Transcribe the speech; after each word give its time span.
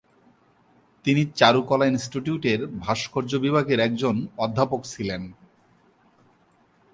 তিনি 1.05 1.21
চারুকলা 1.35 1.85
ইনস্টিটিউটের 1.85 2.59
ভাস্কর্য 2.79 3.31
বিভাগের 3.35 3.79
একজন 3.79 4.15
অধ্যাপক 4.37 4.81
ছিলেন। 4.83 5.21